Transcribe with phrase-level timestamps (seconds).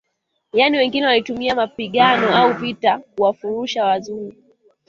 [0.53, 4.33] Yani wengine walitumia mapigano au vita kuwafurusha wazungu